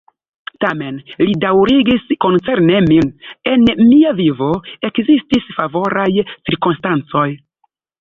Tamen, 0.63 0.95
li 1.23 1.35
daŭrigis, 1.43 2.07
koncerne 2.25 2.81
min, 2.87 3.13
en 3.53 3.69
mia 3.93 4.17
vivo 4.23 4.51
ekzistis 4.93 5.49
favoraj 5.63 6.11
cirkonstancoj. 6.35 7.29